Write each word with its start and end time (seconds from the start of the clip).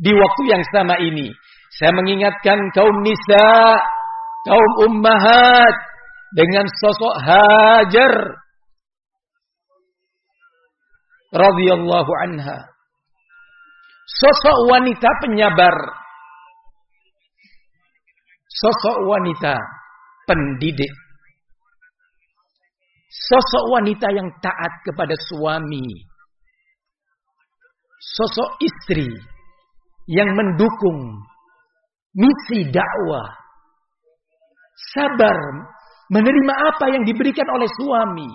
Di 0.00 0.12
waktu 0.16 0.42
yang 0.48 0.64
sama 0.72 0.96
ini, 0.96 1.28
saya 1.76 1.92
mengingatkan 1.92 2.56
kaum 2.72 2.96
nisa, 3.04 3.48
kaum 4.48 4.72
ummahat 4.88 5.74
dengan 6.32 6.64
sosok 6.80 7.14
Hajar 7.20 8.14
radhiyallahu 11.36 12.12
anha. 12.24 12.58
Sosok 14.08 14.72
wanita 14.72 15.08
penyabar. 15.20 15.76
Sosok 18.48 19.04
wanita 19.04 19.54
pendidik. 20.24 20.90
Sosok 23.30 23.64
wanita 23.68 24.08
yang 24.16 24.32
taat 24.40 24.72
kepada 24.82 25.14
suami. 25.28 26.08
Sosok 28.00 28.58
istri 28.64 29.06
yang 30.10 30.34
mendukung 30.34 31.22
misi 32.18 32.66
dakwah. 32.74 33.30
Sabar 34.90 35.36
menerima 36.10 36.54
apa 36.74 36.90
yang 36.90 37.06
diberikan 37.06 37.46
oleh 37.46 37.70
suami. 37.70 38.30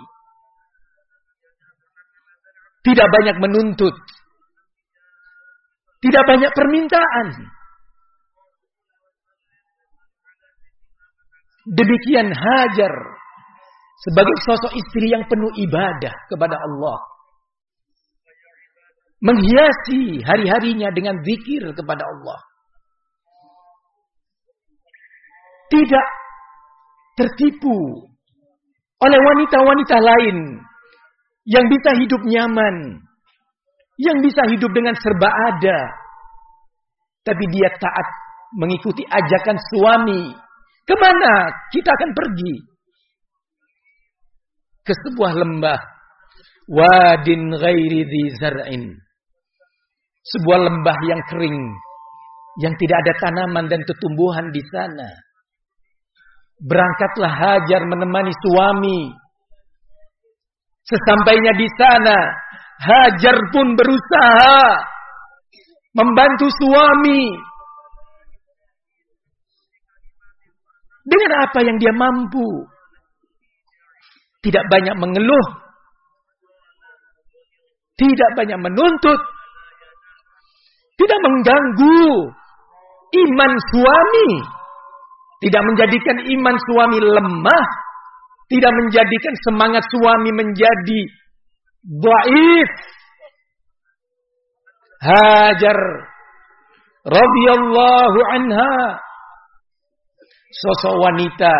Tidak 2.85 3.07
banyak 3.11 3.38
menuntut. 3.43 3.95
Tidak 5.99 6.23
banyak 6.23 6.52
permintaan. 6.53 7.27
Demikian 11.66 12.30
Hajar 12.30 12.94
sebagai 14.05 14.38
sosok 14.45 14.69
istri 14.77 15.09
yang 15.09 15.25
penuh 15.25 15.49
ibadah 15.66 16.13
kepada 16.30 16.61
Allah. 16.61 17.14
Menghiasi 19.25 20.21
hari-harinya 20.21 20.93
dengan 20.93 21.17
zikir 21.25 21.66
kepada 21.73 22.05
Allah. 22.05 22.39
Tidak 25.73 26.08
tertipu 27.17 28.05
oleh 29.02 29.19
wanita-wanita 29.19 29.97
lain 29.97 30.38
yang 31.50 31.66
bisa 31.73 31.97
hidup 31.97 32.22
nyaman, 32.22 33.02
yang 33.97 34.22
bisa 34.22 34.45
hidup 34.53 34.69
dengan 34.77 34.94
serba 34.94 35.25
ada, 35.25 35.80
tapi 37.25 37.44
dia 37.50 37.73
taat 37.81 38.07
mengikuti 38.53 39.02
ajakan 39.09 39.57
suami. 39.73 40.23
Ke 40.85 40.94
mana 41.02 41.50
kita 41.73 41.89
akan 41.89 42.11
pergi? 42.13 42.55
Ke 44.85 44.94
sebuah 44.94 45.33
lembah. 45.33 45.81
Wadin 46.69 47.57
ghairi 47.57 48.22
zar'in. 48.38 49.05
Sebuah 50.26 50.59
lembah 50.66 50.98
yang 51.06 51.22
kering. 51.30 51.59
Yang 52.66 52.73
tidak 52.81 52.98
ada 53.06 53.14
tanaman 53.22 53.66
dan 53.70 53.81
tumbuhan 53.86 54.50
di 54.50 54.64
sana. 54.73 55.09
Berangkatlah 56.56 57.34
Hajar 57.36 57.84
menemani 57.84 58.31
suami 58.31 59.26
Sesampainya 60.86 61.53
di 61.58 61.66
sana, 61.81 62.18
Hajar 62.78 63.38
pun 63.50 63.73
berusaha 63.73 64.62
membantu 65.98 66.46
suami 66.62 67.34
dengan 71.09 71.31
apa 71.42 71.59
yang 71.66 71.78
dia 71.81 71.90
mampu. 71.90 72.70
Tidak 74.46 74.62
banyak 74.70 74.94
mengeluh, 75.02 75.48
tidak 77.98 78.30
banyak 78.38 78.59
menuntut, 78.62 79.18
tidak 80.95 81.19
mengganggu 81.19 82.31
iman 83.15 83.51
suami, 83.71 84.31
tidak 85.43 85.63
menjadikan 85.67 86.17
iman 86.23 86.55
suami 86.55 86.97
lemah, 87.03 87.65
tidak 88.47 88.71
menjadikan 88.71 89.33
semangat 89.47 89.84
suami 89.91 90.29
menjadi 90.31 91.01
dhaif. 91.84 92.72
Hajar 95.05 95.79
radhiyallahu 97.05 98.19
anha 98.34 98.73
sosok 100.50 100.95
wanita 100.97 101.53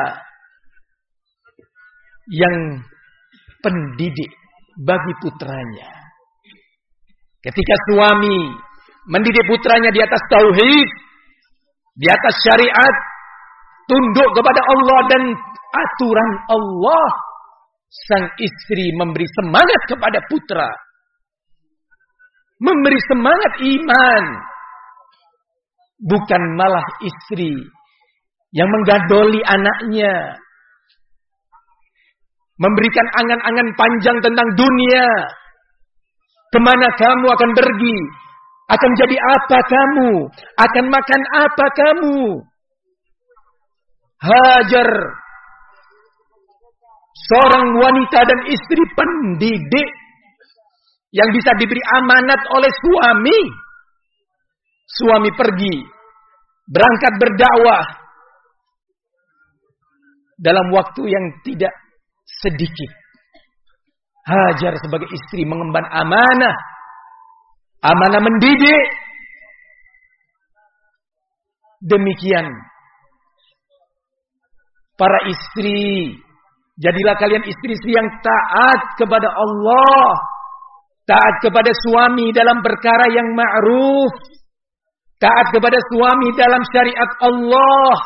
yang 2.34 2.82
pendidik 3.62 4.32
bagi 4.82 5.14
putranya. 5.22 5.90
Ketika 7.46 7.76
suami 7.94 8.58
mendidik 9.10 9.46
putranya 9.46 9.90
di 9.94 10.02
atas 10.02 10.22
tauhid, 10.30 10.90
di 11.96 12.08
atas 12.10 12.36
syariat, 12.46 12.96
tunduk 13.90 14.30
kepada 14.34 14.62
Allah 14.62 15.00
dan 15.10 15.24
aturan 15.74 16.32
Allah. 16.50 17.08
Sang 17.96 18.28
istri 18.44 18.92
memberi 18.98 19.24
semangat 19.40 19.82
kepada 19.88 20.20
putra. 20.28 20.68
Memberi 22.60 23.00
semangat 23.08 23.54
iman. 23.64 24.24
Bukan 25.96 26.44
malah 26.60 26.84
istri 27.08 27.56
yang 28.52 28.68
menggadoli 28.68 29.40
anaknya. 29.48 30.36
Memberikan 32.60 33.08
angan-angan 33.16 33.70
panjang 33.80 34.18
tentang 34.20 34.50
dunia. 34.60 35.08
Ke 36.52 36.60
mana 36.60 36.88
kamu 37.00 37.28
akan 37.32 37.52
pergi? 37.52 37.98
Akan 38.66 38.92
jadi 38.98 39.14
apa 39.14 39.60
kamu? 39.62 40.12
Akan 40.58 40.86
makan 40.90 41.22
apa 41.38 41.66
kamu? 41.70 42.22
Hajar 44.26 44.90
seorang 47.30 47.66
wanita 47.78 48.20
dan 48.26 48.40
istri 48.50 48.84
pendidik 48.98 49.90
yang 51.14 51.30
bisa 51.30 51.54
diberi 51.62 51.82
amanat 52.02 52.42
oleh 52.50 52.72
suami. 52.74 53.40
Suami 54.86 55.30
pergi, 55.34 55.82
berangkat 56.70 57.14
berdakwah 57.18 57.86
dalam 60.38 60.68
waktu 60.74 61.10
yang 61.10 61.26
tidak 61.42 61.74
sedikit. 62.26 62.92
Hajar 64.26 64.78
sebagai 64.82 65.10
istri 65.14 65.46
mengemban 65.46 65.86
amanah, 65.90 66.56
amanah 67.86 68.22
mendidik. 68.22 68.86
Demikian 71.86 72.50
para 74.98 75.20
istri 75.30 76.18
Jadilah 76.76 77.16
kalian 77.16 77.44
istri-istri 77.48 77.96
yang 77.96 78.10
taat 78.20 79.00
kepada 79.00 79.32
Allah. 79.32 80.12
Taat 81.08 81.36
kepada 81.40 81.72
suami 81.72 82.36
dalam 82.36 82.60
perkara 82.60 83.08
yang 83.16 83.32
ma'ruf. 83.32 84.12
Taat 85.16 85.56
kepada 85.56 85.80
suami 85.96 86.36
dalam 86.36 86.60
syariat 86.68 87.12
Allah. 87.24 87.98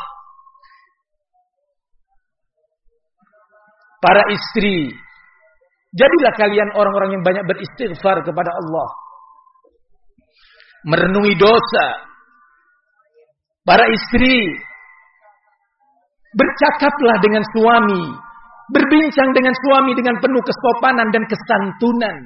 Para 3.98 4.22
istri. 4.30 4.94
Jadilah 5.90 6.32
kalian 6.38 6.70
orang-orang 6.78 7.18
yang 7.18 7.24
banyak 7.26 7.44
beristighfar 7.50 8.22
kepada 8.22 8.54
Allah. 8.54 8.88
Merenungi 10.86 11.34
dosa. 11.36 11.86
Para 13.64 13.84
istri. 13.92 14.54
Bercakaplah 16.30 17.18
dengan 17.20 17.42
suami 17.50 18.30
Berbincang 18.70 19.34
dengan 19.34 19.50
suami 19.66 19.98
dengan 19.98 20.14
penuh 20.22 20.42
kesopanan 20.46 21.10
dan 21.10 21.26
kesantunan. 21.26 22.16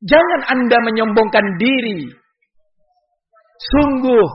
Jangan 0.00 0.40
Anda 0.48 0.80
menyombongkan 0.80 1.60
diri. 1.60 2.08
Sungguh, 3.56 4.26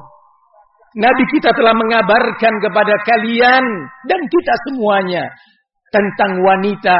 Nabi 1.02 1.24
kita 1.34 1.58
telah 1.58 1.74
mengabarkan 1.74 2.54
kepada 2.62 2.96
kalian 3.10 3.66
dan 4.06 4.22
kita 4.30 4.54
semuanya 4.70 5.26
tentang 5.90 6.38
wanita 6.46 7.00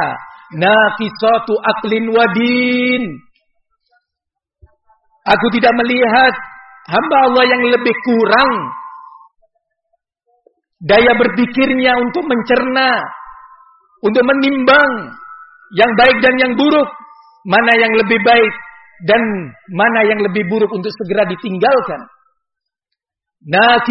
nafisatu 0.50 1.54
aklin 1.62 2.10
wadin. 2.10 3.02
Aku 5.22 5.46
tidak 5.54 5.70
melihat 5.78 6.34
hamba 6.90 7.16
Allah 7.30 7.44
yang 7.46 7.62
lebih 7.62 7.94
kurang 8.02 8.52
daya 10.82 11.14
berpikirnya 11.14 11.94
untuk 12.02 12.26
mencerna 12.26 13.06
untuk 14.02 14.22
menimbang 14.26 15.14
yang 15.78 15.94
baik 15.94 16.18
dan 16.20 16.34
yang 16.42 16.52
buruk, 16.58 16.90
mana 17.46 17.72
yang 17.78 17.94
lebih 17.94 18.18
baik 18.26 18.52
dan 19.06 19.22
mana 19.70 20.00
yang 20.10 20.20
lebih 20.20 20.42
buruk 20.50 20.68
untuk 20.74 20.90
segera 20.90 21.24
ditinggalkan. 21.30 22.02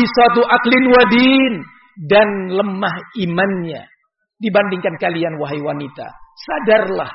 suatu 0.03 0.43
aklin 0.43 0.85
wadin 0.91 1.53
dan 2.11 2.27
lemah 2.51 2.95
imannya 3.19 3.87
dibandingkan 4.39 4.95
kalian 4.99 5.39
wahai 5.39 5.59
wanita. 5.63 6.07
Sadarlah. 6.43 7.11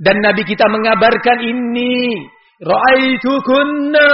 Dan 0.00 0.24
Nabi 0.24 0.42
kita 0.48 0.64
mengabarkan 0.72 1.38
ini 1.44 2.16
Ra'aitukunna 2.62 4.08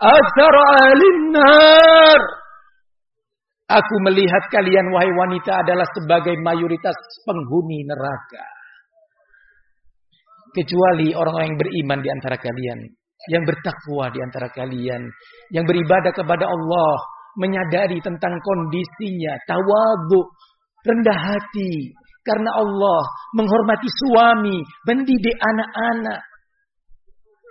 akthar 0.00 0.56
alinnar. 0.88 2.20
Aku 3.70 3.94
melihat 4.02 4.50
kalian 4.50 4.90
wahai 4.90 5.12
wanita 5.14 5.62
adalah 5.62 5.86
sebagai 5.94 6.34
mayoritas 6.42 6.96
penghuni 7.22 7.86
neraka. 7.86 8.44
Kecuali 10.50 11.14
orang-orang 11.14 11.54
yang 11.54 11.60
beriman 11.60 11.98
di 12.02 12.10
antara 12.10 12.34
kalian. 12.34 12.78
Yang 13.30 13.44
bertakwa 13.54 14.10
di 14.10 14.18
antara 14.18 14.48
kalian. 14.50 15.02
Yang 15.54 15.64
beribadah 15.70 16.10
kepada 16.10 16.50
Allah. 16.50 16.94
Menyadari 17.38 18.02
tentang 18.02 18.34
kondisinya. 18.42 19.38
Tawadu. 19.46 20.20
Rendah 20.82 21.18
hati. 21.30 21.94
Karena 22.30 22.50
Allah 22.62 23.02
menghormati 23.34 23.90
suami. 23.90 24.62
Mendidik 24.86 25.34
anak-anak. 25.34 26.29